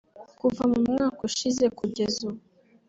[0.39, 2.39] Kuva mu mwaka ushize kugeza ubu